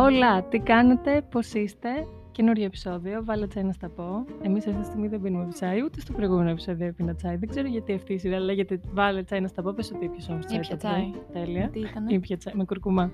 [0.00, 1.88] Όλα, τι κάνετε, πώς είστε,
[2.30, 4.24] καινούριο επεισόδιο, βάλε τσάι να στα πω.
[4.42, 7.36] Εμείς αυτή τη στιγμή δεν πίνουμε τσάι, ούτε στο προηγούμενο επεισόδιο έπινα τσάι.
[7.36, 10.28] Δεν ξέρω γιατί αυτή η σειρά λέγεται βάλε τσάι να στα πω, πες ότι έπιες
[10.28, 10.58] όμως τσάι.
[10.58, 11.10] Ήπια το πρωί.
[11.32, 11.42] τσάι.
[11.44, 11.68] Τέλεια.
[11.68, 13.10] Τι ήτανε; Ήπια τσάι με κουρκουμά.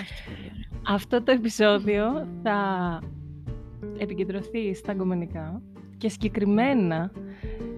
[0.00, 0.94] Όχι και πολύ ωραία.
[0.96, 2.58] Αυτό το επεισόδιο θα
[3.98, 5.62] επικεντρωθεί στα αγκομενικά
[5.96, 7.12] και συγκεκριμένα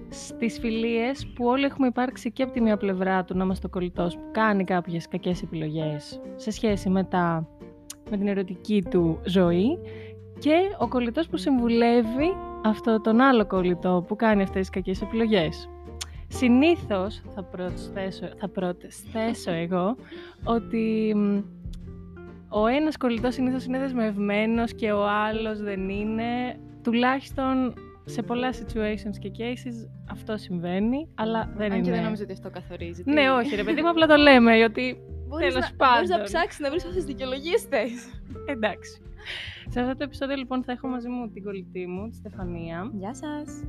[0.09, 3.69] στις φιλίες που όλοι έχουμε υπάρξει και από τη μία πλευρά του να είμαστε ο
[3.69, 7.47] κολλητός που κάνει κάποιες κακές επιλογές σε σχέση με, τα,
[8.11, 9.79] με την ερωτική του ζωή
[10.39, 12.33] και ο κολλητός που συμβουλεύει
[12.65, 15.69] αυτό τον άλλο κολλητό που κάνει αυτές τις κακές επιλογές.
[16.27, 19.95] Συνήθως θα προσθέσω, θα προσθέσω εγώ
[20.43, 21.37] ότι μ,
[22.49, 26.59] ο ένας κολλητός συνήθως είναι δεσμευμένος και ο άλλος δεν είναι.
[26.83, 27.73] Τουλάχιστον
[28.05, 31.85] σε πολλά situations και cases αυτό συμβαίνει, αλλά δεν Αν είναι.
[31.85, 33.03] και δεν νομίζω ότι αυτό καθορίζει.
[33.05, 34.97] Ναι, όχι ρε παιδί μου, απλά το λέμε, ότι
[35.31, 36.25] Μπορείς τέλος να, μπορείς να πάντων.
[36.25, 38.21] ψάξεις να βρεις όσες δικαιολογίες θες.
[38.45, 39.01] εντάξει.
[39.69, 42.91] Σε αυτό το επεισόδιο λοιπόν θα έχω μαζί μου την κολλητή μου, τη Στεφανία.
[42.93, 43.63] Γεια σας.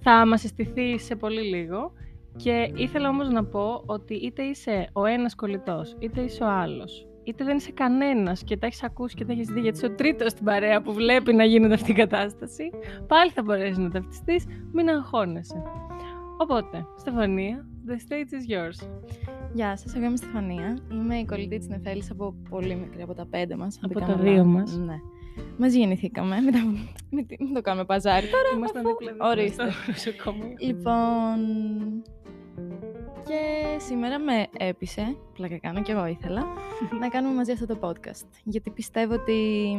[0.00, 1.92] Θα μας συστηθεί σε πολύ λίγο
[2.36, 7.06] και ήθελα όμως να πω ότι είτε είσαι ο ένας κολλητός, είτε είσαι ο άλλος,
[7.24, 9.94] είτε δεν είσαι κανένας και τα έχεις ακούσει και τα έχεις δει γιατί είσαι ο
[9.94, 12.70] τρίτος στην παρέα που βλέπει να γίνεται αυτή η κατάσταση,
[13.06, 15.62] πάλι θα μπορέσεις να ταυτιστείς, μην αγχώνεσαι.
[16.38, 18.88] Οπότε, Στεφανία, the stage is yours.
[19.54, 20.78] Γεια σας, εγώ είμαι η Στεφανία.
[20.92, 23.76] Είμαι η κολλητή της Νεφέλης από πολύ μικρή, από τα πέντε μας.
[23.76, 24.52] αν Από δεν τα κάνω δύο λάθος.
[24.52, 24.76] μας.
[24.86, 24.96] Ναι.
[25.58, 26.40] Μαζί γεννηθήκαμε.
[26.40, 26.58] Μην, τα...
[27.10, 28.48] μην, τι- μην το κάνουμε παζάρι τώρα.
[28.56, 29.70] Ήμασταν αφού- δίπλα Ορίστε.
[29.70, 30.54] στο νοσοκομείο.
[30.58, 31.38] Λοιπόν.
[33.26, 33.40] Και
[33.78, 36.44] σήμερα με έπεισε, πλάκα κάνω και εγώ ήθελα,
[37.00, 38.26] να κάνουμε μαζί αυτό το podcast.
[38.44, 39.76] Γιατί πιστεύω ότι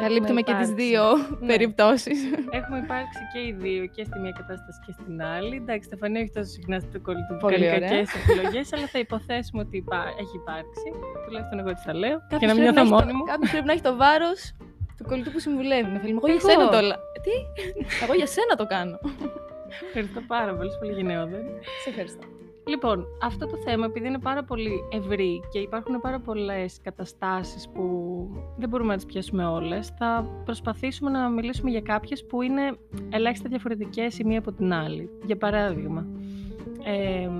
[0.00, 0.84] καλύπτουμε και τις υπάρξει.
[0.84, 1.04] δύο
[1.40, 1.46] Ναι.
[1.46, 2.18] περιπτώσεις.
[2.58, 5.56] Έχουμε υπάρξει και οι δύο και στη μία κατάσταση και στην άλλη.
[5.62, 7.88] Εντάξει, Στεφανία όχι τόσο συχνά στο κολλητό που Πολύ κάνει ωραία.
[7.88, 10.88] κακές επιλογές, αλλά θα υποθέσουμε ότι υπά- έχει υπάρξει.
[11.26, 12.16] Τουλάχιστον εγώ έτσι θα λέω.
[12.18, 13.24] και Κάποιος να μην πρέπει νιώθω έχει το- μόνη μου.
[13.32, 14.40] Κάποιος πρέπει να έχει το βάρος
[14.96, 15.90] του κολλητού που συμβουλεύει.
[15.94, 16.48] Να θέλει, εγώ για Εγώ.
[16.50, 16.96] σένα το όλα.
[17.24, 17.34] Τι,
[18.04, 18.96] εγώ για σένα το κάνω.
[19.86, 21.50] Ευχαριστώ πάρα πολύ, είσαι πολύ γενναιόδορη.
[21.82, 22.24] Σε ευχαριστώ.
[22.66, 27.82] Λοιπόν, αυτό το θέμα, επειδή είναι πάρα πολύ ευρύ και υπάρχουν πάρα πολλές καταστάσεις που
[28.56, 32.76] δεν μπορούμε να τις πιάσουμε όλες, θα προσπαθήσουμε να μιλήσουμε για κάποιες που είναι
[33.10, 35.10] ελάχιστα διαφορετικές η μία από την άλλη.
[35.26, 36.06] Για παράδειγμα,
[36.84, 37.30] ε,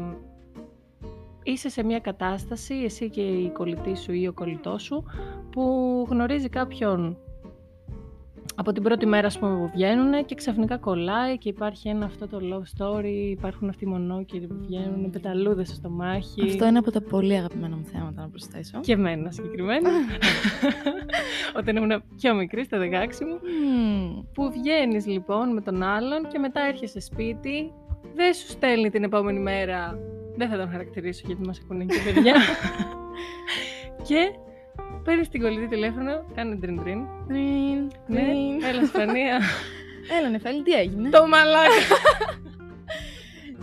[1.42, 5.04] είσαι σε μια κατάσταση, εσύ και η κολλητή σου ή ο κολλητός σου,
[5.50, 7.18] που γνωρίζει κάποιον
[8.54, 12.28] από την πρώτη μέρα ας πούμε, που βγαίνουν και ξαφνικά κολλάει και υπάρχει ένα αυτό
[12.28, 16.42] το love story, υπάρχουν αυτοί οι μονόκυροι που βγαίνουν, πεταλούδες στο στομάχι.
[16.42, 18.80] Αυτό είναι από τα πολύ αγαπημένα μου θέματα να προσθέσω.
[18.80, 19.90] Και εμένα συγκεκριμένα.
[21.58, 23.40] Όταν ήμουν πιο μικρή, στα 16 μου.
[23.66, 24.22] Μμμ.
[24.34, 27.72] Που βγαίνεις λοιπόν με τον άλλον και μετά έρχεσαι σπίτι,
[28.14, 29.98] δεν σου στέλνει την επόμενη μέρα.
[30.36, 32.34] Δεν θα τον χαρακτηρίσω γιατί μας ακούνε και παιδιά.
[34.08, 34.32] και
[35.04, 37.06] παίρνεις την κολλητή τηλέφωνο, κάνει τρίν τρίν.
[37.28, 38.62] Τρίν, Ναι, τρίν.
[38.64, 39.40] έλα Σπανία.
[40.18, 41.68] Έλα, Νεφέλη, τι έγινε; το μαλάκα.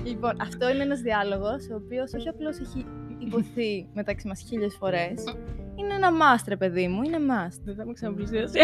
[0.05, 2.85] Λοιπόν, αυτό είναι ένας διάλογος, ο οποίος όχι απλώς έχει
[3.17, 5.23] υποθεί μεταξύ μας χίλιες φορές.
[5.75, 7.59] Είναι ένα must, ρε παιδί μου, είναι must.
[7.63, 8.59] δεν θα με ξαναπλησιάσει.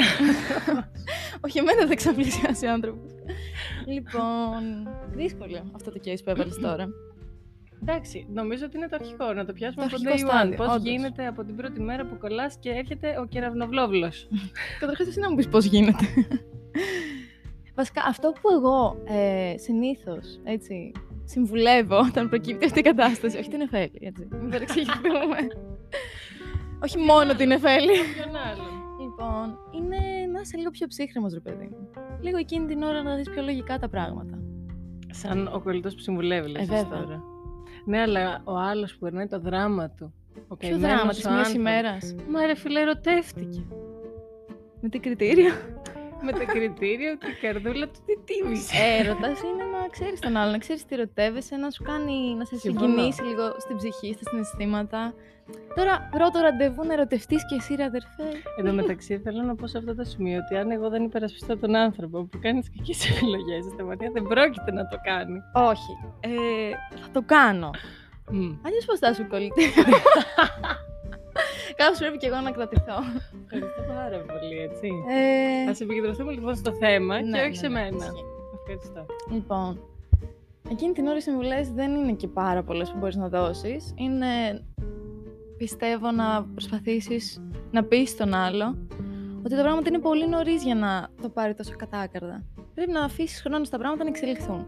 [1.45, 3.11] όχι, εμένα δεν ξαπλησιάσει άνθρωπος.
[3.85, 6.87] λοιπόν, δύσκολο αυτό το case που έβαλες τώρα.
[7.81, 10.35] Εντάξει, νομίζω ότι είναι το αρχικό, να το πιάσουμε Το από αρχικό day one.
[10.37, 10.83] στάδιο, Πώς όντως.
[10.83, 14.27] γίνεται από την πρώτη μέρα που κολλάς και έρχεται ο κεραυνοβλόβλος.
[14.79, 16.05] Καταρχάς, εσύ να μου πεις πώς γίνεται.
[17.79, 20.91] Βασικά, αυτό που εγώ ε, συνήθως, έτσι,
[21.23, 25.37] συμβουλεύω όταν προκύπτει αυτή η κατάσταση, όχι την Εφέλη, έτσι, μην παρεξηγηθούμε.
[26.83, 27.91] όχι μόνο την Εφέλη.
[28.15, 28.75] Ποιον άλλον.
[29.01, 29.97] Λοιπόν, είναι
[30.33, 31.89] να είσαι λίγο πιο ψύχρεμος, ρε παιδί μου.
[32.21, 34.39] Λίγο εκείνη την ώρα να δεις πιο λογικά τα πράγματα.
[35.11, 36.99] Σαν ο κολλητός που συμβουλεύει, λες Ε, εσύ βέβαια.
[37.03, 37.23] τώρα.
[37.87, 40.13] Ναι, αλλά ο άλλος που περνάει το δράμα του.
[40.47, 41.53] Ο Ποιο καημένος δράμα ο της μίας άνθρωπος.
[41.53, 43.63] ημέρας; Μα ρε φίλε, ερωτεύτηκε.
[44.81, 45.53] Με τι κριτήριο;
[46.21, 48.75] Με το κριτήριο ότι η καρδούλα του τι τίμησε.
[48.99, 52.57] Έρωτα είναι να ξέρεις τον άλλον, να ξέρεις τι ερωτεύεσαι, να σου κάνει να σε
[52.57, 52.87] Συμφωνώ.
[52.87, 55.13] συγκινήσει λίγο στην ψυχή, στα συναισθήματα.
[55.75, 58.23] Τώρα, πρώτο ραντεβού να ερωτευτείς και εσύ, ρε αδερφέ.
[58.57, 61.57] Εν τω μεταξύ, θέλω να πω σε αυτό το σημείο ότι αν εγώ δεν υπερασπιστώ
[61.57, 65.39] τον άνθρωπο που κάνει τι κακές επιλογές στη σταματία, δεν πρόκειται να το κάνει.
[65.53, 65.91] Όχι.
[66.19, 66.69] Ε,
[67.01, 67.69] θα το κάνω.
[68.31, 68.51] Μμ.
[68.65, 69.63] Αλλιώς πώς θα σου κολλητή.
[71.77, 72.97] Κάπω πρέπει και εγώ να κρατηθώ.
[73.43, 74.87] Ευχαριστώ πάρα πολύ, έτσι.
[75.09, 77.95] Ε, Θα σε επικεντρωθούμε λοιπόν στο θέμα ναι, και όχι ναι, σε ναι, μένα.
[77.97, 78.23] ισχύει.
[78.59, 79.05] Ευχαριστώ.
[79.31, 79.79] Λοιπόν,
[80.69, 83.93] εκείνη την ώρα οι συμβουλές δεν είναι και πάρα πολλές που μπορείς να δώσεις.
[83.95, 84.27] Είναι,
[85.57, 87.41] πιστεύω, να προσπαθήσεις
[87.71, 88.77] να πεις στον άλλο
[89.45, 92.43] ότι τα πράγματα είναι πολύ νωρίς για να το πάρει τόσο κατάκαρδα.
[92.73, 94.67] Πρέπει να αφήσεις χρόνο στα πράγματα να εξελιχθούν.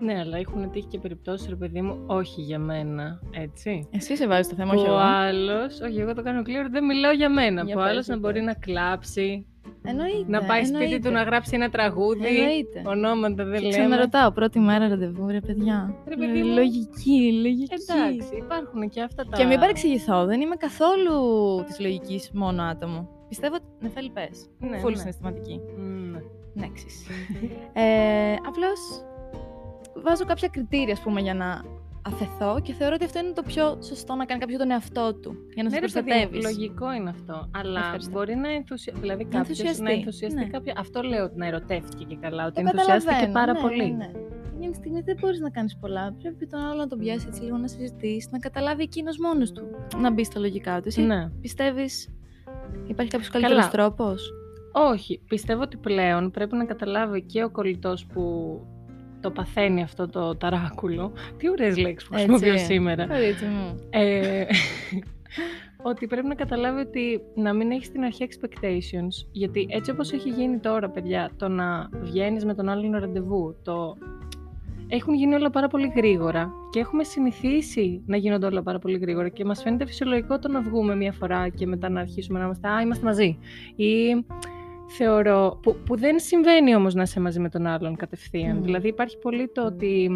[0.00, 3.88] Ναι, αλλά έχουν τύχει και περιπτώσεις, ρε παιδί μου, όχι για μένα, έτσι.
[3.92, 5.00] Εσύ σε βάζεις το θέμα, Που όχι ο εγώ.
[5.02, 7.62] άλλος, όχι, εγώ το κάνω clear, δεν μιλάω για μένα.
[7.62, 8.44] Για που ο πες, άλλο για να μπορεί πες.
[8.44, 9.46] να κλάψει,
[9.84, 10.24] Εννοείται.
[10.26, 11.08] να πάει σπίτι εννοείται.
[11.08, 12.26] του να γράψει ένα τραγούδι.
[12.26, 12.82] Εννοείται.
[12.86, 13.68] Ονόματα δεν Και λέμε.
[13.70, 15.94] Ξαναρωτάω, πρώτη μέρα ραντεβού, ρε παιδιά.
[16.08, 16.54] Ρε παιδί Ε, μου.
[16.54, 17.74] Λογική, λογική.
[17.90, 19.36] Εντάξει, υπάρχουν και αυτά τα.
[19.36, 21.14] Και μην παρεξηγηθώ, δεν είμαι καθόλου
[21.66, 23.08] της λογικής μόνο άτομο.
[23.28, 23.64] Πιστεύω ότι.
[23.80, 24.46] Ναι, θέλει πες.
[24.58, 24.98] Ναι, Φουλ ναι.
[24.98, 25.60] συναισθηματική.
[26.12, 26.18] Ναι.
[26.54, 27.06] Νέξεις.
[27.72, 27.82] ε,
[28.46, 28.78] Απλώς
[30.04, 31.62] βάζω κάποια κριτήρια, ας πούμε, για να
[32.02, 35.34] αφαιθώ και θεωρώ ότι αυτό είναι το πιο σωστό να κάνει κάποιο τον εαυτό του.
[35.54, 36.44] Για να Ναι, σε ρε παιδί μου, προστατεύεις.
[36.44, 37.48] λογικό είναι αυτό.
[37.54, 38.10] Αλλά Ευχαριστώ.
[38.12, 39.00] μπορεί να ενθουσιαστεί.
[39.00, 40.46] Δηλαδή, κάποιο ενθουσιαστεί, να ενθουσιαστεί ναι.
[40.46, 40.74] κάποια.
[40.78, 42.44] Αυτό λέω ότι να ερωτεύτηκε και καλά.
[42.46, 43.90] Ότι Το ενθουσιάστηκε καταλαβαίνω, πάρα ναι, πολύ.
[43.90, 44.10] Ναι, ναι.
[44.56, 46.14] Εκείνη τη στιγμή δεν μπορείς να κάνεις πολλά.
[46.22, 49.62] Πρέπει τον άλλο να τον πιάσεις έτσι λίγο να συζητήσεις, να καταλάβει εκείνος μόνος του.
[50.00, 50.88] Να μπει στα λογικά του.
[50.88, 51.30] Εσύ Ναι.
[51.40, 52.08] πιστεύεις
[52.86, 53.70] υπάρχει κάποιος καλύτερος Καλά.
[53.88, 54.32] τρόπος;
[54.72, 55.22] Όχι.
[55.28, 58.22] Πιστεύω ότι πλέον πρέπει να καταλάβει και ο κολλητός που
[59.20, 61.12] το παθαίνει αυτό το ταράκουλο.
[61.36, 62.26] Τι ωραίες λέξεις που Έτσι.
[62.26, 63.06] χρησιμοποιώ σήμερα.
[63.06, 63.74] Κορίτσι μου.
[63.90, 64.44] Ε,
[65.82, 69.26] ότι πρέπει να καταλάβει ότι να μην έχεις στην αρχή expectations.
[69.32, 73.96] Γιατί έτσι όπως έχει γίνει τώρα, παιδιά, το να βγαίνεις με τον άλλον ραντεβού, το...
[74.88, 79.28] έχουν γίνει όλα πάρα πολύ γρήγορα και έχουμε συνηθίσει να γίνονται όλα πάρα πολύ γρήγορα
[79.28, 82.68] και μας φαίνεται φυσιολογικό το να βγούμε μία φορά και μετά να αρχίσουμε να είμαστε
[82.68, 83.38] «Α, είμαστε μαζί»
[83.76, 84.24] ή
[84.88, 88.56] θεωρώ, που, που δεν συμβαίνει όμως να είσαι μαζί με τον άλλον κατευθείαν.
[88.56, 88.62] Μμμ.
[88.62, 90.10] Δηλαδή υπάρχει πολύ το ότι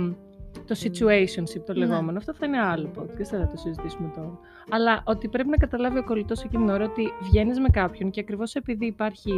[0.66, 1.78] το situationship το Ναι.
[1.78, 2.19] λεγόμενο.
[2.19, 4.38] Αυτό θα είναι άλλο podcast, δεν θα το συζητήσουμε τώρα.
[4.70, 8.20] Αλλά ότι πρέπει να καταλάβει ο κολλητός εκείνη την ώρα ότι βγαίνεις με κάποιον και
[8.20, 9.32] ακριβώς επειδή υπάρχει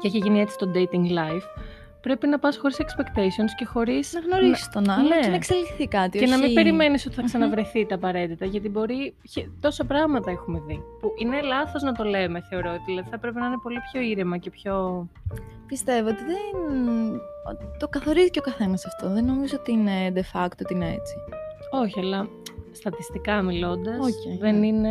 [0.00, 1.46] και έχει γίνει έτσι το dating life,
[2.00, 4.12] πρέπει να πας χωρίς expectations και χωρίς.
[4.12, 5.20] Να γνωρίσεις τον άλλο Ναι.
[5.20, 6.18] και να εξελιχθεί κάτι.
[6.18, 7.26] Και να μην όχι- περιμένεις ότι θα Μμμ.
[7.28, 8.44] ξαναβρεθείτε απαραίτητα.
[8.44, 9.14] Γιατί μπορεί.
[9.30, 10.82] χε- Τόσα πράγματα έχουμε δει.
[11.00, 12.72] Που είναι λάθος να το λέμε, θεωρώ.
[12.86, 15.06] Δηλαδή θα πρέπει να είναι πολύ πιο ήρεμα και πιο.
[15.66, 17.20] Πιστεύω ότι δεν.
[17.78, 19.08] Το καθορίζει και ο καθένας αυτό.
[19.10, 21.14] Δεν νομίζω ότι είναι de facto ότι είναι έτσι.
[21.70, 22.28] Όχι, αλλά
[22.72, 24.66] στατιστικά μιλώντας, Οκ, δεν ναι.
[24.66, 24.88] είναι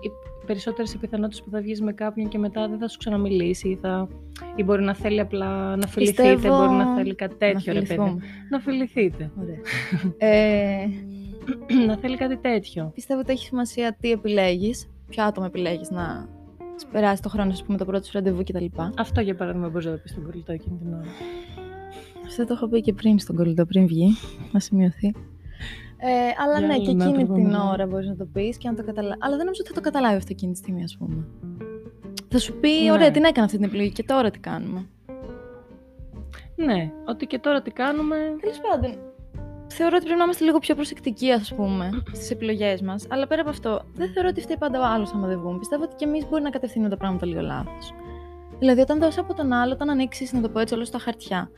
[0.00, 0.10] οι
[0.46, 3.78] περισσότερες οι πιθανότητες που θα βγεις με κάποιον και μετά δεν θα σου ξαναμιλήσει ή,
[3.80, 4.08] θα...
[4.56, 7.86] ή μπορεί να θέλει απλά να φιληθείτε, Πιστεύω- μπορεί να θέλει κάτι τέτοιο, να ρε
[7.86, 7.94] παιδί.
[7.94, 8.22] φιληθούμε.
[8.50, 9.30] Να φιληθείτε.
[9.40, 9.58] Ωραία.
[10.32, 10.86] ε,
[11.86, 12.90] να θέλει κάτι τέτοιο.
[12.94, 16.28] πιστεύω ότι έχει σημασία τι επιλέγεις, ποιο άτομο επιλέγεις να
[16.92, 18.64] περάσει το χρόνο, ας πούμε, το πρώτο σου ραντεβού κτλ.
[18.98, 21.04] Αυτό για παράδειγμα μπορείς να το πεις στον κολλητό εκείνη την ώρα.
[22.26, 24.16] Αυτό το έχω πει και πριν στον κολλητό, πριν βγει.
[24.52, 25.14] Να σημειωθεί.
[25.98, 26.08] Ε,
[26.42, 27.70] αλλά Για ναι, άλλον και εκείνη άνθρωπο την μιλάμε.
[27.70, 29.16] ώρα μπορείς να το πεις και να το καταλάβει.
[29.20, 31.26] Αλλά δεν νομίζω ότι θα το καταλάβει αυτό εκείνη τη στιγμή, ας πούμε.
[32.28, 32.92] Θα σου πει, Ναι.
[32.92, 34.86] ωραία, την έκανα αυτή την επιλογή και τώρα τι κάνουμε.
[36.56, 38.16] Ναι, ότι και τώρα τι κάνουμε.
[38.40, 38.98] Τέλος πάντων,
[39.66, 43.06] θεωρώ ότι πρέπει να είμαστε λίγο πιο προσεκτικοί, ας πούμε, στις επιλογές μας.
[43.10, 45.58] Αλλά πέρα από αυτό, δεν θεωρώ ότι φταίει πάντα ο άλλος άμα δεν βγούμε.
[45.58, 47.92] Πιστεύω ότι και εμείς μπορεί να κατευθύνουμε τα πράγματα λίγο λάθος.
[48.58, 51.50] Δηλαδή, όταν δώσει από τον άλλο, όταν ανοίξεις, να το πω έτσι, όλο στα χαρτιά,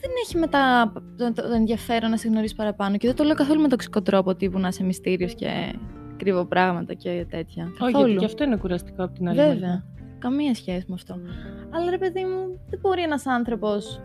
[0.00, 2.96] δεν έχει μετά το, το, το ενδιαφέρον να σε γνωρίσει παραπάνω.
[2.96, 5.74] Και δεν το λέω καθόλου με τοξικό τρόπο τύπου να είσαι μυστήριος και
[6.16, 7.64] κρύβω πράγματα και τέτοια.
[7.64, 8.16] Όχι, γιατί καθόλου.
[8.16, 9.54] και αυτό είναι κουραστικό από την άλλη Βέβαια.
[9.54, 9.84] μεριά.
[10.18, 11.14] Καμία σχέση με αυτό.
[11.70, 14.02] Αλλά ρε παιδί μου, δεν μπορεί ένας άνθρωπος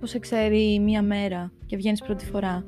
[0.00, 2.64] που σε ξέρει μία μέρα και βγαίνεις πρώτη φορά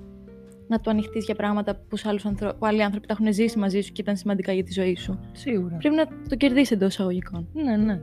[0.68, 2.54] να του ανοιχτείς για πράγματα που, σε άλλους ανθρω...
[2.58, 5.18] που άλλοι άνθρωποι τα έχουν ζήσει μαζί σου και ήταν σημαντικά για τη ζωή σου.
[5.32, 5.76] Σίγουρα.
[5.76, 7.48] Πρέπει να το κερδίσεις εντός εισαγωγικών.
[7.52, 8.00] Ναι, ναι.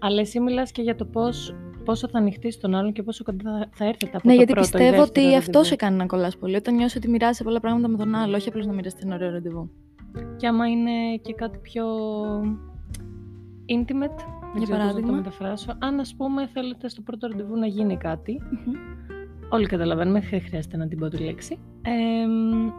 [0.00, 1.54] Αλλά εσύ μιλάς και για το πώς,
[1.90, 4.52] πόσο θα ανοιχτείς τον άλλον και πόσο κοντά θα- θα έρθετε από ναι, το γιατί
[4.52, 5.64] πρώτο ή πιστεύω δεύτερο ότι αυτό ραντεβού.
[5.64, 6.56] σε κάνει να κολλάς πολύ.
[6.56, 9.30] Όταν νιώσεις ότι μοιράζει πολλά πράγματα με τον άλλο, όχι απλώς να μοιραστεί ένα ωραίο
[9.30, 9.70] ραντεβού.
[10.36, 10.90] Και άμα είναι
[11.22, 11.84] και κάτι πιο
[13.76, 14.20] intimate,
[14.52, 15.76] δεν Για ξέρω πώς να το παράδειγμα; μεταφράσω.
[15.78, 18.40] Αν ας πούμε θέλετε στο πρώτο ραντεβού να γίνει κάτι,
[19.48, 21.58] όλοι καταλαβαίνουμε, δεν χρειάζεται να την πω τη λέξη.
[21.82, 22.70] Εμ,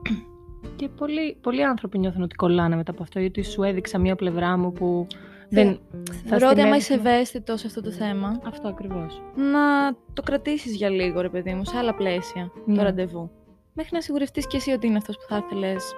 [0.76, 4.56] και πολλοί, πολλοί άνθρωποι νιώθουν ότι κολλάνε μετά από αυτό, γιατί σου έδειξα μία πλευρά
[4.58, 5.06] μου που
[5.54, 5.78] δεν...
[6.26, 9.22] Θεωρώ ότι άμα στην είσαι έδειξα- ευαίσθητος σε αυτό το θέμα, Αυτό ακριβώς.
[9.36, 12.76] να το κρατήσεις για λίγο, ρε παιδί μου, σε άλλα πλαίσια Ναι.
[12.76, 13.30] το ραντεβού.
[13.72, 15.92] Μέχρι να σιγουρευτείς και εσύ ότι είναι αυτός που θα ήθελες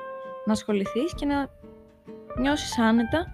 [0.44, 1.48] να ασχοληθείς και να
[2.40, 3.26] νιώσεις άνετα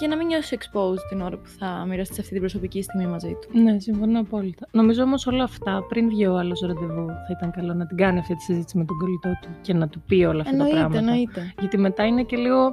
[0.00, 3.36] και να μην νιώσεις exposed την ώρα που θα μοιραστείς αυτή την προσωπική στιγμή μαζί
[3.40, 3.58] του.
[3.60, 4.66] Ναι, συμφωνώ απόλυτα.
[4.70, 8.18] Νομίζω όμως όλα αυτά πριν βγει ο άλλος ραντεβού θα ήταν καλό να την κάνει
[8.18, 10.76] αυτή τη συζήτηση με τον κολλητό του και να του πει όλα αυτά τα Εννοείται,
[10.78, 10.98] πράγματα.
[10.98, 11.54] εννοείται.
[11.60, 12.72] Γιατί μετά είναι και λίγο.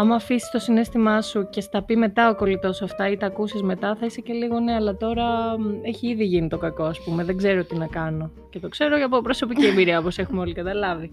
[0.00, 3.26] Άμα αφήσεις το συνέστημά σου και στα πει μετά ο κολλητός σου αυτά ή τα
[3.26, 6.84] ακούσεις μετά, θα είσαι και λίγο ναι, αλλά τώρα μ, έχει ήδη γίνει το κακό,
[6.84, 7.24] ας πούμε.
[7.24, 8.30] Δεν ξέρω τι να κάνω.
[8.50, 11.10] Και το ξέρω από προσωπική εμπειρία, όπως έχουμε όλοι καταλάβει.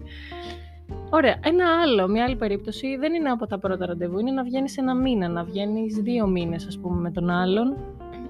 [1.10, 1.40] Ωραία.
[1.44, 4.18] Ένα άλλο, μια άλλη περίπτωση δεν είναι από τα πρώτα ραντεβού.
[4.18, 7.76] Είναι να βγαίνεις ένα μήνα, να βγαίνεις δύο μήνες, ας πούμε, με τον άλλον.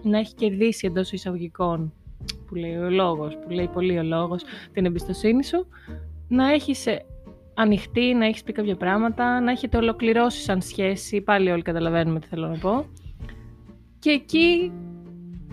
[0.03, 1.93] Να έχει κερδίσει εντός εισαγωγικών,
[2.47, 5.67] που λέει ο λόγος, που λέει πολύ ο λόγος, την εμπιστοσύνη σου.
[6.29, 6.87] Να έχεις
[7.57, 11.21] ανοιχτή, να έχεις πει κάποια πράγματα, να έχετε ολοκληρώσει σαν σχέση.
[11.21, 12.87] Πάλι όλοι καταλαβαίνουμε τι θέλω να πω.
[13.99, 14.73] Και εκεί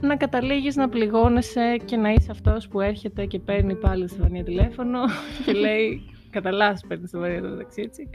[0.02, 4.44] να καταλήγεις να πληγώνεσαι και να είσαι αυτός που έρχεται και παίρνει πάλι στη Βανία
[4.44, 5.00] τηλέφωνο
[5.46, 8.10] και λέει, κατά λάθος παίρνει στη Βανία το μεταξύ έτσι,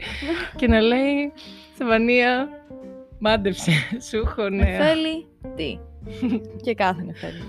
[0.55, 1.31] και να λέει,
[1.73, 2.49] Στεφανία,
[3.19, 3.71] μάντεψε,
[4.09, 4.77] σου έχω νέα.
[4.77, 5.79] Νεφέλη, τι;
[6.63, 7.43] και κάθε νεφέλη.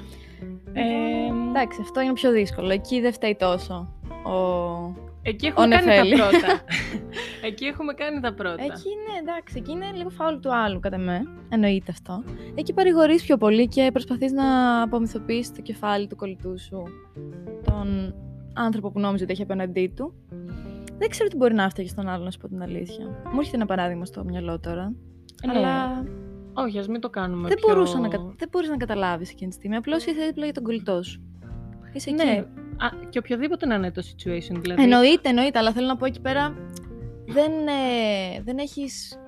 [0.72, 1.20] Ε,
[1.50, 2.70] Εντάξει, αυτό είναι πιο δύσκολο.
[2.70, 3.94] Εκεί δεν φταίει τόσο.
[4.24, 5.09] Ο...
[5.22, 6.14] εκεί έχουμε Ο κάνει τα Νεφέλη.
[6.14, 6.60] πρώτα.
[7.48, 8.62] εκεί έχουμε κάνει τα πρώτα.
[8.62, 11.22] Εκεί είναι, εντάξει, εκεί είναι λίγο φάουλ του άλλου, κατά με.
[11.48, 12.24] Εννοείται αυτό.
[12.54, 14.46] Εκεί παρηγορείς πιο πολύ και προσπαθείς να
[14.82, 16.82] απομυθοποιήσεις το κεφάλι του κολλητού σου
[17.64, 18.14] τον
[18.54, 20.14] άνθρωπο που νόμιζε ότι έχει απέναντί του.
[20.98, 23.04] Δεν ξέρω τι μπορεί να έφταγε στον άλλο, να σου πω την αλήθεια.
[23.32, 24.92] Μου έρχεται ένα παράδειγμα στο μυαλό τώρα.
[25.46, 25.58] Ναι.
[25.58, 26.04] Αλλά
[26.54, 27.68] Όχι, ας μην το κάνουμε δεν, πιο...
[27.68, 29.76] μπορούσα να, κα- δεν μπορείς να καταλάβεις εκείνη τη στιγμή.
[29.76, 31.22] Απλώς είσαι δίπλα για τον κολλητό σου.
[31.92, 32.38] Είσαι Ναι, εκεί.
[32.38, 34.82] α, και οποιοδήποτε να είναι το situation, δηλαδή.
[34.82, 36.54] Εννοείται, εννοείται, αλλά θέλω να πω εκεί πέρα
[37.26, 39.18] δεν, ε, δεν έχεις...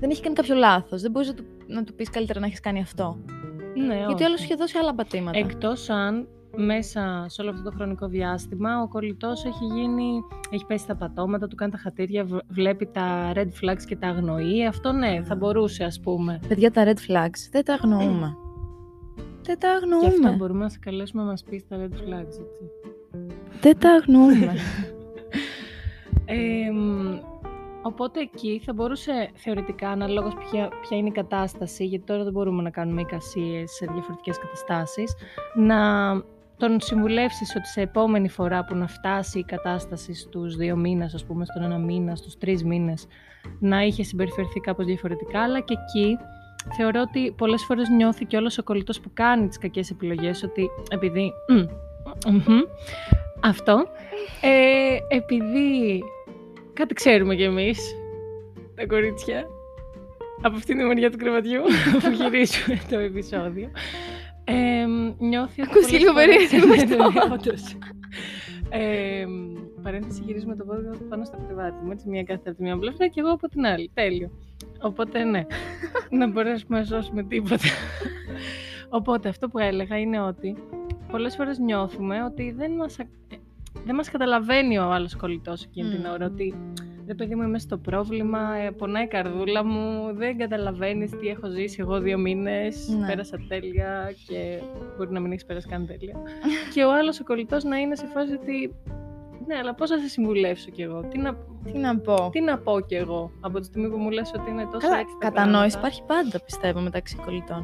[0.00, 1.02] Δεν έχει κάνει κάποιο λάθος.
[1.02, 3.18] Δεν μπορείς να του, να του πεις καλύτερα να έχεις κάνει αυτό.
[3.74, 4.22] Ναι, Γιατί όχι.
[4.22, 5.38] ο άλλος σου είχε δώσει άλλα πατήματα.
[5.38, 10.86] Εκτός αν μέσα σε όλο αυτό το χρονικό διάστημα ο κολλητός έχει γίνει, έχει πέσει
[10.86, 14.66] τα πατώματα, του κάνει τα χατήρια, β- βλέπει τα red flags και τα αγνοεί.
[14.66, 16.40] Αυτό ναι, θα μπορούσε ας πούμε.
[16.48, 18.36] Παιδιά, τα red flags δεν τα αγνοούμε.
[19.48, 20.36] Δεν τα Και αυτό αγνοούμε.
[20.36, 22.62] μπορούμε να σε καλέσουμε να μας πεις τα red flags, έτσι.
[23.60, 24.54] Δεν τα αγνοούμε.
[26.30, 27.18] Ε, μ,
[27.82, 32.62] οπότε εκεί θα μπορούσε θεωρητικά, αναλόγως ποια, ποια είναι η κατάσταση, γιατί τώρα δεν μπορούμε
[32.62, 35.14] να κάνουμε εικασίες σε διαφορετικές καταστάσεις,
[35.54, 35.76] να
[36.56, 41.24] τον συμβουλεύσεις ότι σε επόμενη φορά που να φτάσει η κατάσταση στους δύο μήνες, ας
[41.24, 43.06] πούμε στον ένα μήνα, στους τρεις μήνες,
[43.58, 46.18] να είχε συμπεριφερθεί κάπως διαφορετικά, αλλά και εκεί
[46.76, 50.68] θεωρώ ότι πολλές φορές νιώθει και όλος ο κολλητός που κάνει τις κακές επιλογές ότι
[50.90, 51.32] επειδή...
[51.48, 51.54] μ,
[52.30, 52.60] μμμ,
[53.40, 53.86] αυτό.
[54.42, 56.02] Ε, επειδή
[56.72, 57.94] κάτι ξέρουμε κι εμείς,
[58.74, 59.46] τα κορίτσια,
[60.42, 61.60] από αυτήν τη μεριά του κρεβατιού
[62.02, 63.70] που γυρίζουμε το επεισόδιο,
[64.44, 64.84] ε,
[65.18, 67.26] νιώθει ότι Ακούστηκε πολλές λίγο φορές- περίεργο Ναι, αυτό.
[67.28, 67.76] ναι, όντως.
[68.70, 69.24] Ε,
[69.82, 72.78] παρένθεση γυρίζουμε το πόδι μας πάνω στο κρεβάτι μου, έτσι μία κάθεται από τη μία
[72.78, 73.90] πλευρά και εγώ από την άλλη.
[73.94, 74.30] Τέλειο.
[74.80, 75.46] Οπότε ναι,
[76.10, 77.68] να μπορέσουμε να σώσουμε τίποτα.
[78.88, 80.56] Οπότε αυτό που έλεγα είναι ότι
[81.10, 83.36] πολλές φορές νιώθουμε ότι δεν μας, α- ε,
[83.84, 86.10] δεν μας καταλαβαίνει ο άλλος κολλητός εκείνη την Μμμ.
[86.12, 86.54] ώρα ότι
[87.06, 91.48] ρε παιδί μου είμαι στο πρόβλημα, ε, πονάει η καρδούλα μου, δεν καταλαβαίνεις τι έχω
[91.48, 93.06] ζήσει εγώ δύο μήνες, Ναι.
[93.06, 94.58] πέρασα τέλεια και
[94.96, 96.16] μπορεί να μην έχεις πέρασει καν τέλεια.
[96.74, 98.74] και ο άλλος ο κολλητός να είναι σε φάση ότι
[99.48, 101.34] ναι, αλλά πώς θα σε συμβουλεύσω κι εγώ, τι να,
[101.72, 104.50] Τι να πω; τι να πω κι εγώ από τη στιγμή που μου λες ότι
[104.50, 107.62] είναι τόσο Καλά, έτσι τα κατανόηση πράγματα; υπάρχει πάντα, πιστεύω, μεταξύ κολλητών.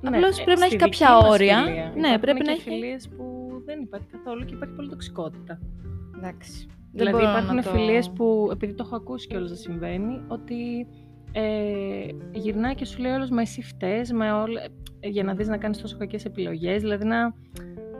[0.00, 1.58] Ναι, Απλώς ε, πρέπει να έχει στη κάποια δική μας όρια.
[1.64, 1.84] φιλία.
[1.94, 3.24] Ναι, Υπάρχουν πρέπει και να έχει- φιλίες που
[3.64, 5.60] δεν υπάρχει καθόλου και υπάρχει πολύ τοξικότητα.
[6.16, 6.66] Εντάξει.
[6.92, 10.86] Δηλαδή μπορώ υπάρχουν να το- φιλίες που, επειδή το έχω ακούσει κιόλας να συμβαίνει, ότι
[11.32, 14.60] ε, γυρνάει και σου λέει όλος «Μα εσύ φταίς, μα όλα,
[15.00, 17.34] ε, για να δεις να κάνεις τόσο κακές επιλογές», δηλαδή να,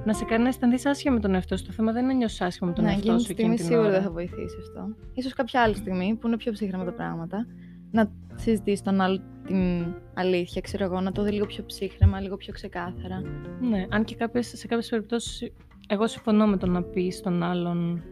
[0.09, 1.65] να σε κάνει να αισθανθείς άσχημα με τον εαυτό σου.
[1.65, 3.57] Το θέμα δεν είναι να νιώσεις άσχημα με τον Ναι, εαυτό εκείνη σου τη εκείνη
[3.57, 3.93] στιγμή την σίγουρα ώρα.
[3.97, 4.95] δεν θα βοηθήσει αυτό.
[5.15, 7.47] Ίσως κάποια άλλη στιγμή που είναι πιο ψύχραμα τα πράγματα.
[7.91, 9.85] Να συζητήσεις τον άλλο την
[10.15, 13.23] αλήθεια, ξέρω εγώ, να το δει λίγο πιο ψύχρεμα, λίγο πιο ξεκάθαρα.
[13.61, 15.53] Ναι, αν και κάποιες, σε κάποιες περιπτώσεις
[15.89, 18.03] εγώ συμφωνώ με το να πεις στον άλλον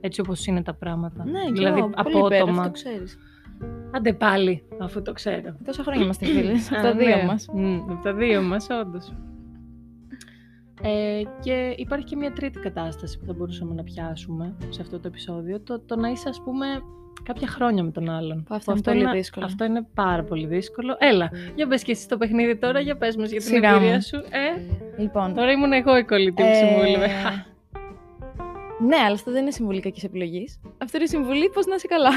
[0.00, 1.24] έτσι όπως είναι τα πράγματα.
[1.24, 2.60] Ναι, και δηλαδή εγώ, πολύ υπέρ, απότομα.
[2.62, 3.18] αυτό το ξέρεις.
[3.90, 5.56] Άντε πάλι, αφού το ξέρω.
[5.64, 7.24] Τόσα χρόνια είμαστε φίλες, από Α, τα δύο ναι.
[7.24, 7.48] μας.
[7.54, 9.12] Μμ, από τα δύο μας, όντως.
[10.82, 15.08] Ε, και υπάρχει και μια τρίτη κατάσταση που θα μπορούσαμε να πιάσουμε σε αυτό το
[15.08, 15.60] επεισόδιο.
[15.60, 16.66] Το, το να είσαι, ας πούμε,
[17.22, 18.44] κάποια χρόνια με τον άλλον.
[18.48, 19.44] Που αυτό είναι πολύ δύσκολο.
[19.46, 20.96] Αυτό είναι πάρα πολύ δύσκολο.
[20.98, 23.94] Έλα, για πες και εσύ το παιχνίδι τώρα, για πες μας για την Σειρά εμπειρία
[23.94, 24.02] μου.
[24.02, 24.16] σου.
[24.16, 24.60] Ε,
[25.02, 27.06] Λοιπόν, τώρα ήμουν εγώ η κολλητή που Ε, συμβούλευε.
[28.86, 30.60] ναι, αλλά αυτό δεν είναι συμβουλή κακής επιλογής.
[30.82, 32.10] Αυτό είναι συμβουλή πώς να είσαι καλά.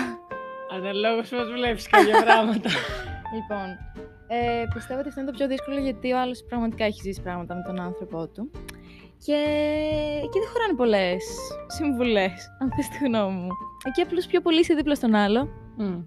[0.75, 2.69] Αναλόγως πώς βλέπεις κάποια πράγματα.
[3.35, 3.67] Λοιπόν,
[4.31, 7.55] ε, πιστεύω ότι αυτό είναι το πιο δύσκολο γιατί ο άλλος πραγματικά έχει ζήσει πράγματα
[7.55, 8.51] με τον άνθρωπό του.
[9.25, 9.37] Και
[10.23, 11.23] εκεί δεν χωράνε πολλές
[11.67, 13.49] συμβουλές, αν θες τη γνώμη μου.
[13.87, 15.49] Εκεί απλώς πιο πολύ είσαι δίπλα στον άλλο.
[15.77, 15.99] Μμ.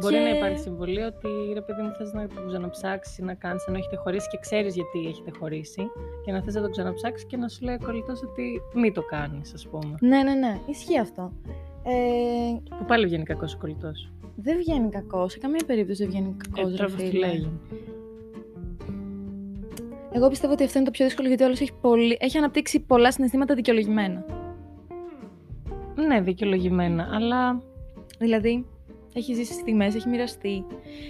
[0.00, 3.34] Μπορεί Και- να υπάρχει συμβολή ότι ρε παιδί μου θες να το ξαναψάξεις ή να
[3.34, 5.90] κάνεις ενώ έχετε χωρίσει και ξέρεις γιατί έχετε χωρίσει
[6.24, 9.02] και να θες να το ξαναψάξεις και να σου λέει ο κολλητός ότι μη το
[9.02, 9.94] κάνεις ας πούμε.
[10.00, 10.58] Ναι, ναι, ναι.
[10.66, 11.32] Ισχύει αυτό.
[11.82, 11.92] Ε,
[12.78, 14.10] Που πάλι βγαίνει κακός ο κολλητός.
[14.36, 15.32] Δεν βγαίνει κακός.
[15.32, 16.72] Σε καμία περίπτωση δεν βγαίνει κακός.
[16.72, 17.50] Ε, τώρα πώς του λέγει.
[20.12, 22.16] Εγώ πιστεύω ότι αυτό είναι το πιο δύσκολο γιατί όλο έχει, πολύ...
[22.20, 24.24] έχει αναπτύξει πολλά συναισθήματα δικαιολογημένα.
[26.08, 27.62] Ναι, δικαιολογημένα, αλλά
[28.18, 28.66] Δηλαδή,
[29.14, 30.64] έχει ζήσει στιγμές, έχει μοιραστεί.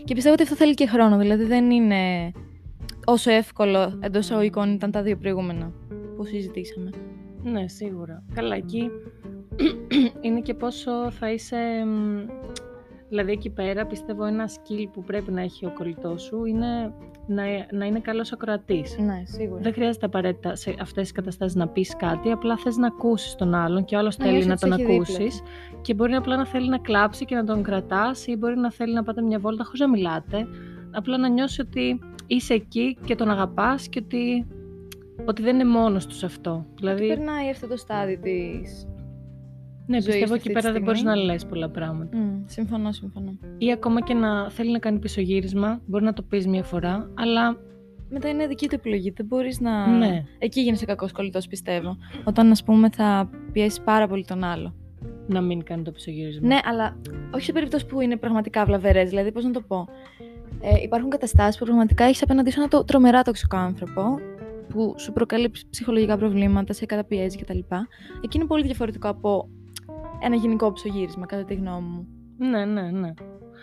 [0.05, 1.19] Και πιστεύω ότι αυτό θέλει και χρόνο.
[1.19, 2.33] Δηλαδή, δεν είναι
[3.05, 5.73] όσο εύκολο εντός εισαγωγικών ήταν τα δύο προηγούμενα
[6.17, 6.91] που συζητήσαμε.
[7.43, 8.25] ναι, σίγουρα.
[8.35, 8.91] Καλά, εκεί
[10.21, 11.57] είναι και πόσο θα είσαι
[11.87, 12.27] μ,
[13.09, 16.93] Δηλαδή εκεί πέρα πιστεύω ένα skill που πρέπει να έχει ο κολλητός σου είναι
[17.27, 18.99] να, να είναι καλός ακροατής.
[18.99, 19.61] Ναι, σίγουρα.
[19.61, 23.55] Δεν χρειάζεται απαραίτητα σε αυτές τις καταστάσεις να πεις κάτι, απλά θες να ακούσεις τον
[23.55, 25.15] άλλον και ο άλλος Ναι, θέλει νιώσεις να ότι τον σε έχει δίπλα.
[25.17, 25.43] ακούσεις
[25.81, 28.93] και μπορεί απλά να θέλει να κλάψει και να τον κρατάς ή μπορεί να θέλει
[28.95, 30.47] να πάτε μια βόλτα χωρίς να μιλάτε,
[30.91, 34.47] απλά να νιώσεις ότι είσαι εκεί και τον αγαπάς και ότι,
[35.25, 36.67] ότι δεν είναι μόνος τους σε αυτό.
[36.77, 38.87] Δηλαδή, Περνάει αυτό το στάδιο της...
[39.87, 41.27] ναι, ζωής πιστεύω του εκεί αυτή τη πέρα δεν μπορείς να στιγμή.
[41.33, 42.17] λες πολλά πράγματα.
[42.19, 43.39] Μμ, συμφωνώ, συμφωνώ.
[43.59, 47.57] Ή ακόμα και να θέλει να κάνει πισωγύρισμα, μπορεί να το πεις μια φορά, αλλά
[48.09, 49.11] Μετά είναι δική του επιλογή.
[49.11, 49.87] Δεν μπορείς να.
[49.87, 51.97] ναι, Εκεί γίνεσαι κακός κολλητός, πιστεύω.
[52.25, 54.75] Όταν, ας πούμε, θα πιέσεις πάρα πολύ τον άλλο.
[55.29, 56.47] να μην κάνει το πισωγύρισμα.
[56.47, 56.97] Ναι, αλλά
[57.35, 59.09] όχι σε περίπτωση που είναι πραγματικά βλαβερές.
[59.09, 59.89] Δηλαδή, πώς να το πω.
[60.61, 64.03] Ε, υπάρχουν καταστάσεις που πραγματικά έχεις απέναντί σου ένα το τρομερά τοξικό άνθρωπο
[64.69, 67.59] που σου προκαλεί ψ- ψυχολογικά προβλήματα, σε καταπιέζει κτλ.
[68.25, 69.49] Εκεί είναι πολύ διαφορετικό από
[70.21, 72.07] ένα γενικό ψωγύρισμα, κατά τη γνώμη μου.
[72.39, 73.13] Ναι, ναι, ναι.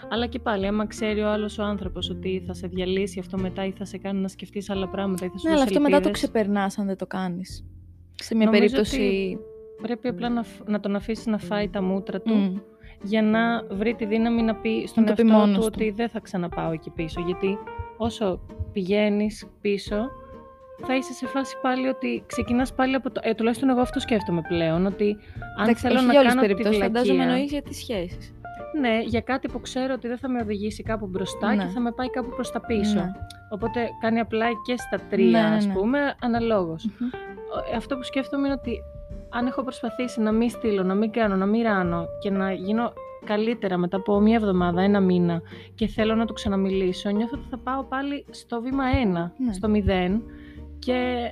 [0.09, 3.65] Αλλά και πάλι, άμα ξέρει ο άλλος ο άνθρωπος ότι θα σε διαλύσει αυτό μετά
[3.65, 5.83] ή θα σε κάνει να σκεφτείς άλλα πράγματα ή θα σου Ναι, αλλά δώσει αυτό
[5.89, 7.65] μετά το ελπίδες, ξεπερνάς αν δεν το κάνεις.
[8.15, 9.37] Σε μια Νομίζω περίπτωση.
[9.81, 12.57] Πρέπει απλά να, φ- να τον αφήσεις να φάει τα μούτρα του Μμ.
[13.03, 15.71] για να βρει τη δύναμη να πει στον Να το πει εαυτό μόνος του του.
[15.75, 17.21] ότι δεν θα ξαναπάω εκεί πίσω.
[17.25, 17.57] Γιατί
[17.97, 18.39] όσο
[18.73, 19.95] πηγαίνεις πίσω,
[20.85, 23.21] θα είσαι σε φάση πάλι ότι ξεκινάς πάλι από το.
[23.23, 24.85] Ε, τουλάχιστον εγώ αυτό σκέφτομαι πλέον.
[24.85, 25.17] Ότι
[25.57, 27.61] αν Εντάξει, θέλω όχι να για όλες κάνω τις τη περιπτώσεις, φαντάζομαι βλακεία, εννοείς για
[27.61, 28.33] τις σχέσεις.
[28.79, 31.63] Ναι, για κάτι που ξέρω ότι δεν θα με οδηγήσει κάπου μπροστά Ναι.
[31.63, 32.93] και θα με πάει κάπου προς τα πίσω.
[32.99, 33.11] Ναι.
[33.49, 35.73] Οπότε κάνει απλά και στα τρία, Ναι, ναι, ας ναι.
[35.73, 36.85] πούμε, αναλόγως.
[36.99, 37.09] Μμμ.
[37.73, 38.79] Ε, Αυτό που σκέφτομαι είναι ότι
[39.29, 42.93] αν έχω προσπαθήσει να μην στείλω, να μην κάνω, να μην ράνω και να γίνω
[43.25, 45.41] καλύτερα μετά από μία εβδομάδα, ένα μήνα
[45.75, 49.53] και θέλω να του ξαναμιλήσω, νιώθω ότι θα πάω πάλι στο βήμα 1, Ναι.
[49.53, 50.21] στο 0
[50.85, 51.31] και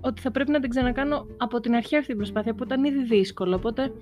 [0.00, 3.04] ότι θα πρέπει να την ξανακάνω από την αρχή αυτή την προσπάθεια που ήταν ήδη
[3.04, 3.56] δύσκολο.
[3.56, 3.92] Οπότε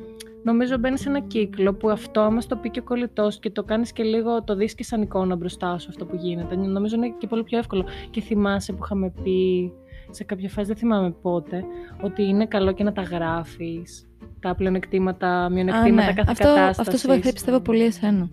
[0.43, 3.63] νομίζω μπαίνεις σε ένα κύκλο που αυτό, άμα στο πει και ο κολλητός και το
[3.63, 6.57] κάνεις και λίγο, το δεις και σαν εικόνα μπροστά σου αυτό που γίνεται.
[6.57, 7.85] Νομίζω είναι και πολύ πιο εύκολο.
[8.11, 9.73] Και θυμάσαι που είχαμε πει
[10.11, 11.65] σε κάποια φάση, δεν θυμάμαι πότε,
[12.03, 14.09] ότι είναι καλό και να τα γράφεις.
[14.41, 16.13] Τα πλεονεκτήματα, μειονεκτήματα Α, ναι.
[16.13, 16.79] κάθε αυτό, κατάστασης.
[16.79, 18.29] αυτό σε βοηθάει πιστεύω πολύ εσένα.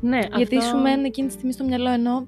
[0.00, 0.68] Ναι, Γιατί αυτό...
[0.68, 2.26] σου μένει εκείνη τη στιγμή στο μυαλό ενώ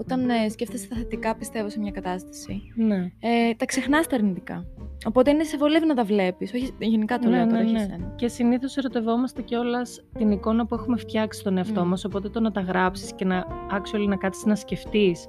[0.00, 2.96] όταν ε, σκέφτεσαι τα θετικά πιστεύω σε μια κατάσταση, Ναι.
[2.96, 4.64] ε, τα ξεχνάς τα αρνητικά.
[5.06, 6.52] Οπότε είναι σε βολεύει να τα βλέπεις.
[6.54, 7.80] Όχι, γενικά το Ναι, λέω ναι, τώρα, όχι ναι.
[7.80, 8.12] εσένα.
[8.16, 11.88] Και συνήθως ερωτευόμαστε κιόλας την εικόνα που έχουμε φτιάξει στον εαυτό Μμ.
[11.88, 15.26] μας, Οπότε το να τα γράψεις και να actually να κάτσεις να σκεφτείς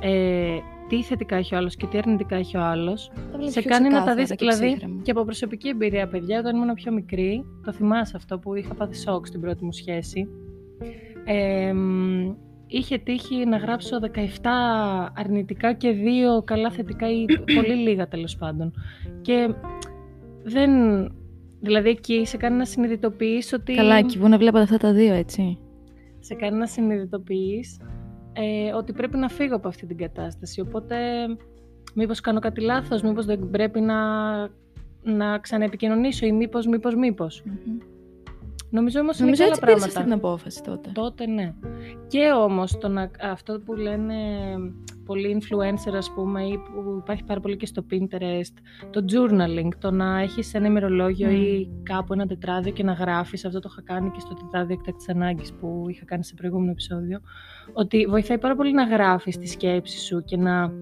[0.00, 0.56] ε,
[0.88, 3.10] τι θετικά έχει ο άλλος και τι αρνητικά έχει ο άλλος.
[3.14, 4.28] Τα βλέπεις Σε πιο κάνει να τα ξεκάθαρα δεις.
[4.30, 5.00] και Δηλαδή, ψύχρεμα.
[5.02, 8.96] και από προσωπική εμπειρία, παιδιά, όταν ήμουν πιο μικρή, το θυμάσαι αυτό που είχα πάθει
[8.96, 10.28] σοκ στην πρώτη μου σχέση.
[11.24, 12.34] Ε, μ,
[12.68, 14.18] είχε τύχει να γράψω 17
[15.14, 15.94] αρνητικά και
[16.38, 18.72] 2 καλά θετικά ή πολύ λίγα τέλος πάντων.
[19.22, 19.54] Και
[20.42, 20.70] δεν...
[21.60, 23.74] Δηλαδή εκεί σε κάνει να συνειδητοποιείς ότι...
[23.74, 25.58] Καλά, εκεί που να βλέπατε αυτά τα δύο, έτσι.
[26.20, 27.80] Σε κάνει να συνειδητοποιείς
[28.32, 30.60] ε, ότι πρέπει να φύγω από αυτή την κατάσταση.
[30.60, 30.96] Οπότε
[31.94, 33.96] μήπως κάνω κάτι λάθος, μήπως δεν πρέπει να,
[35.02, 37.42] να ξαναεπικοινωνήσω ή μήπως, μήπως, μήπως.
[37.44, 37.97] Μμμ.
[38.70, 40.02] Νομίζω όμως Νομίζω είναι έτσι και πήρες άλλα αυτή πράγματα.
[40.02, 40.90] την απόφαση τότε.
[40.92, 41.54] Τότε ναι.
[42.06, 44.14] Και όμως το να, αυτό που λένε
[45.04, 48.54] πολλοί influencer ας πούμε ή που υπάρχει πάρα πολύ και στο Pinterest,
[48.90, 51.32] το journaling, το να έχεις ένα ημερολόγιο Μμ.
[51.32, 55.08] ή κάπου ένα τετράδιο και να γράφεις, αυτό το είχα κάνει και στο τετράδιο εκτάκτης
[55.08, 57.20] ανάγκης που είχα κάνει σε προηγούμενο επεισόδιο,
[57.72, 60.72] ότι βοηθάει πάρα πολύ να γράφεις τη σκέψη σου και να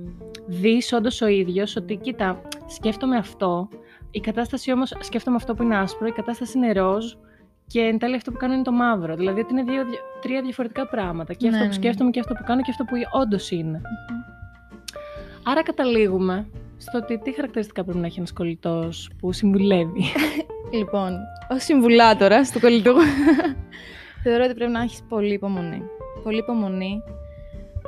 [0.46, 3.68] δεις όντως ο ίδιος ότι κοίτα, σκέφτομαι αυτό,
[4.10, 7.04] η κατάσταση όμως, σκέφτομαι αυτό που είναι άσπρο, η κατάσταση είναι ροζ
[7.66, 9.16] και εν τέλει αυτό που κάνω είναι το μαύρο.
[9.16, 9.82] Δηλαδή ότι είναι δύο,
[10.20, 11.32] τρία διαφορετικά πράγματα.
[11.32, 11.82] Και Ναι, αυτό ναι, που ναι.
[11.82, 13.80] σκέφτομαι και αυτό που κάνω και αυτό που όντως είναι.
[14.10, 14.36] Μμμ.
[15.48, 16.46] Άρα καταλήγουμε
[16.78, 20.04] στο ότι τι χαρακτηριστικά πρέπει να έχει ένας κολλητός που συμβουλεύει.
[20.72, 22.94] Λοιπόν, ως συμβουλάτορα του κολλητού,
[24.22, 25.82] θεωρώ ότι πρέπει να έχεις πολύ υπομονή.
[26.22, 27.02] Πολύ υπομονή.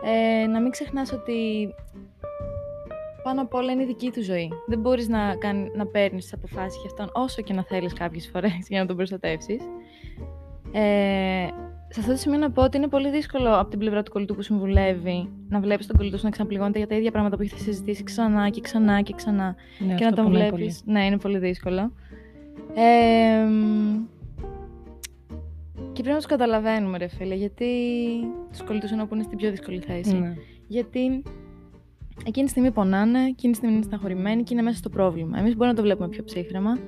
[0.05, 1.69] Ε, να μην ξεχνάς ότι
[3.29, 4.49] πάνω απ' όλα είναι η δική του ζωή.
[4.67, 8.29] Δεν μπορείς να, κάνει, να παίρνεις τις αποφάσεις για αυτόν όσο και να θέλεις κάποιες
[8.33, 9.63] φορές για να τον προστατεύσεις.
[10.73, 11.47] Ε,
[11.89, 14.35] σε αυτό το σημείο να πω ότι είναι πολύ δύσκολο από την πλευρά του κολλητού
[14.35, 17.61] που συμβουλεύει να βλέπεις τον κολλητό σου να ξαναπληγώνεται για τα ίδια πράγματα που έχετε
[17.61, 20.83] συζητήσει ξανά και ξανά και ξανά ναι, και να αυτό τον πονάει βλέπεις.
[20.85, 21.93] Ναι, είναι πολύ δύσκολο.
[22.75, 24.05] Ε, μ,
[25.93, 27.67] και πρέπει να τους καταλαβαίνουμε, ρε φίλε, γιατί
[28.51, 30.11] τους κολλητούς εννοώ που είναι στην πιο δύσκολη θέση.
[30.11, 30.23] πολύ.
[30.23, 30.35] Ναι.
[30.67, 31.23] Γιατί
[32.27, 35.39] εκείνη τη στιγμή πονάνε, εκείνη τη στιγμή είναι στεναχωρημένοι και είναι μέσα στο πρόβλημα.
[35.39, 36.79] Εμείς μπορούμε να το βλέπουμε πιο ψύχρεμα.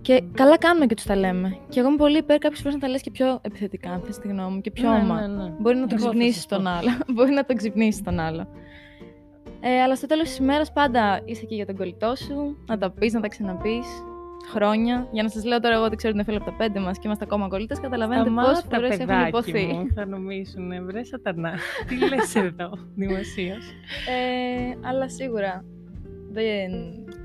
[0.00, 1.56] Και καλά κάνουμε και τους τα λέμε.
[1.68, 4.18] Και εγώ είμαι πολύ υπέρ κάποιες φορές να τα λες και πιο επιθετικά, αν θες
[4.18, 5.26] τη γνώμη μου, και πιο ναι, όμα.
[5.26, 5.52] ναι, ναι.
[5.58, 6.68] Μπορεί να το Εγώ θα ξυπνήσεις σας τον πω.
[6.70, 6.90] άλλο.
[7.14, 8.46] Μπορεί να το ξυπνήσεις τον άλλο.
[9.60, 12.90] Ε, αλλά στο τέλος της ημέρας πάντα είσαι εκεί για τον κολλητό σου, να τα
[12.90, 13.86] πεις, να τα ξαναπείς.
[14.52, 15.08] Χρόνια.
[15.12, 17.02] Για να σας λέω τώρα, εγώ δεν ξέρω την φίλο από τα πέντε μας και
[17.06, 17.76] είμαστε ακόμα κολλητέ.
[17.80, 19.66] Καταλαβαίνετε πόσες φορές έχουν υποθεί.
[19.66, 21.52] Μου, θα νομίσουν, βρε σατανά.
[21.88, 23.68] Τι λες εδώ, δημοσίως;
[24.08, 25.64] Ε, αλλά σίγουρα
[26.32, 26.70] δεν...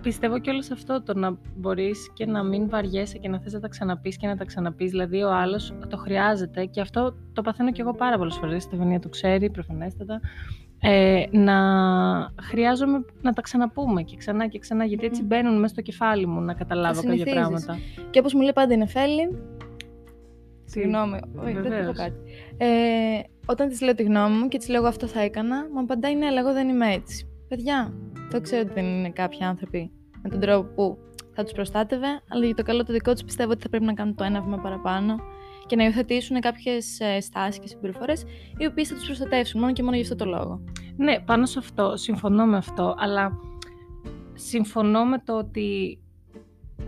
[0.01, 3.59] Πιστεύω και όλος αυτό το να μπορείς και να μην βαριέσαι και να θες να
[3.59, 4.91] τα ξαναπείς και να τα ξαναπείς.
[4.91, 8.57] Δηλαδή, ο άλλος το χρειάζεται και αυτό το παθαίνω κι εγώ πάρα πολλές φορές.
[8.57, 10.19] Η Στεφανία το ξέρει προφανέστατα
[10.79, 11.55] ε, να
[12.41, 16.41] χρειάζομαι να τα ξαναπούμε και ξανά και ξανά, γιατί έτσι μπαίνουν μέσα στο κεφάλι μου
[16.41, 17.77] να καταλάβω κάποια πράγματα.
[18.09, 19.37] Και όπως μου λέει πάντα η Νεφέλη,
[20.65, 22.15] Συγγνώμη, όχι, δεν πω κάτι.
[22.57, 22.67] Ε,
[23.45, 26.25] όταν της λέω τη γνώμη μου και της λέω αυτό θα έκανα, μου απαντάει ναι,
[26.25, 27.27] αλλά εγώ δεν είμαι έτσι.
[27.47, 27.93] Παιδιά,
[28.31, 29.91] το ξέρω ότι δεν είναι κάποιοι άνθρωποι
[30.23, 30.97] με τον τρόπο που
[31.33, 33.93] θα τους προστάτευε, αλλά για το καλό το δικό τους πιστεύω ότι θα πρέπει να
[33.93, 35.15] κάνουν το ένα βήμα παραπάνω
[35.65, 38.23] και να υιοθετήσουν κάποιες στάσεις και συμπεριφορές
[38.57, 40.63] οι οποίες θα τους προστατεύσουν μόνο και μόνο για αυτό το λόγο.
[40.97, 43.31] Ναι, πάνω σε αυτό συμφωνώ με αυτό, αλλά
[44.33, 45.99] συμφωνώ με το ότι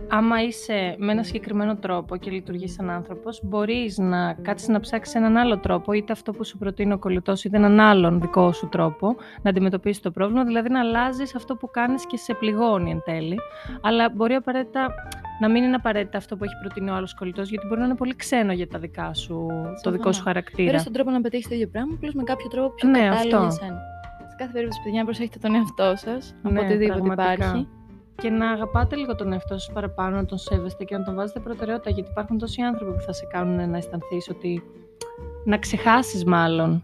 [0.08, 5.14] άμα είσαι με ένα συγκεκριμένο τρόπο και λειτουργείς σαν άνθρωπος, μπορείς να κάτσεις να ψάξεις
[5.14, 8.68] έναν άλλο τρόπο, είτε αυτό που σου προτείνει ο κολλητός, είτε έναν άλλον δικό σου
[8.68, 13.02] τρόπο, να αντιμετωπίσεις το πρόβλημα, δηλαδή να αλλάζεις αυτό που κάνεις και σε πληγώνει εν
[13.04, 13.38] τέλει.
[13.80, 14.94] Αλλά μπορεί απαραίτητα
[15.40, 17.94] να μην είναι απαραίτητα αυτό που έχει προτείνει ο άλλος κολλητός, γιατί μπορεί να είναι
[17.94, 19.46] πολύ ξένο για τα δικά σου,
[19.82, 20.70] το δικό σου χαρακτήρα.
[20.70, 23.40] Πέρα στον τρόπο να πετύχεις το ίδιο πράγμα, απλώς με κάποιο τρόπο πιο ναι, κατάλληλο
[23.40, 23.80] για σένα.
[24.28, 27.68] Σε κάθε περίπτωση, παιδιά, προσέχετε τον εαυτό σας ναι, από οτιδήποτε υπάρχει
[28.22, 31.40] και να αγαπάτε λίγο τον εαυτό σας παραπάνω, να τον σέβεστε και να τον βάζετε
[31.40, 31.90] προτεραιότητα.
[31.90, 34.62] Γιατί υπάρχουν τόσοι άνθρωποι που θα σε κάνουν να αισθανθείς ότι.
[35.44, 36.82] να ξεχάσεις μάλλον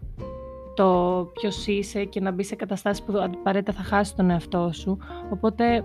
[0.75, 4.99] το ποιος είσαι και να μπεις σε καταστάσεις που απαραίτητα θα χάσεις τον εαυτό σου.
[5.31, 5.85] Οπότε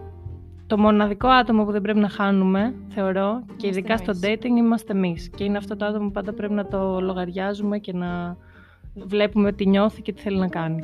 [0.69, 5.29] το μοναδικό άτομο που δεν πρέπει να χάνουμε, θεωρώ, και ειδικά στο dating, είμαστε εμείς.
[5.35, 8.37] Και είναι αυτό το άτομο που πάντα πρέπει να το λογαριάζουμε και να
[8.93, 10.83] βλέπουμε τι νιώθει και τι θέλει να κάνει.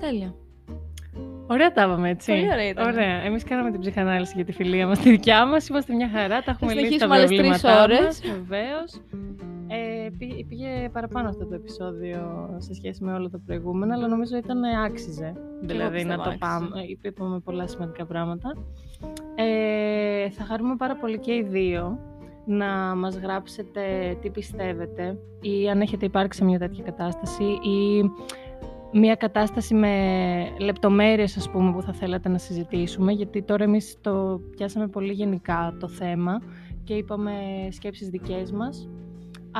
[0.00, 0.34] Τέλεια.
[1.46, 2.32] Ωραία τα είπαμε, έτσι.
[2.32, 2.86] Πολύ ωραία ήταν.
[2.86, 3.22] Ωραία.
[3.22, 5.68] Εμείς κάναμε την ψυχανάλυση για τη φιλία μας, τη δικιά μας.
[5.68, 8.20] Είμαστε μια χαρά, τα έχουμε λύσει τα προβλήματά μας.
[8.20, 9.00] Βεβαίως.
[10.06, 14.64] Ε, πήγε παραπάνω αυτό το επεισόδιο σε σχέση με όλα τα προηγούμενα, αλλά νομίζω ήταν
[14.64, 15.32] άξιζε.
[15.60, 16.68] δηλαδή να το πάμε.
[17.02, 18.52] Είπαμε πολλά σημαντικά πράγματα.
[19.34, 21.98] Ε, θα χαρούμε πάρα πολύ και οι δύο
[22.46, 23.80] να μας γράψετε
[24.22, 28.10] τι πιστεύετε ή αν έχετε υπάρξει μια τέτοια κατάσταση ή
[28.92, 29.94] μια κατάσταση με
[30.58, 35.76] λεπτομέρειες ας πούμε που θα θέλατε να συζητήσουμε γιατί τώρα εμείς το πιάσαμε πολύ γενικά
[35.80, 36.42] το θέμα
[36.84, 37.32] και είπαμε
[37.70, 38.88] σκέψεις δικές μας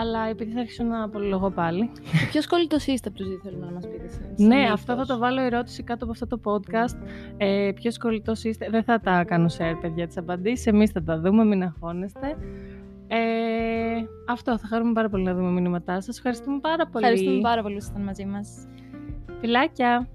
[0.01, 1.91] αλλά επειδή θα αρχίσω να απολογώ πάλι.
[2.31, 4.47] Ποιος κολλητό είστε από τους δύο, θέλω να μας πείτε εσεί.
[4.47, 6.97] Ναι, αυτό θα το βάλω ερώτηση κάτω από αυτό το podcast.
[7.37, 10.67] Ε, Ποιος κολλητό είστε; Δεν θα τα κάνω share, παιδιά, τις απαντήσεις.
[10.67, 12.37] Εμείς θα τα δούμε, μην αγχώνεστε.
[13.07, 13.17] Ε,
[14.29, 16.17] αυτό, θα χαρούμε πάρα πολύ να δούμε μηνύματά σας.
[16.17, 17.05] Ευχαριστούμε πάρα πολύ.
[17.05, 18.67] Ευχαριστούμε πάρα πολύ που ήσασταν μαζί μας.
[19.41, 20.09] Φιλάκια!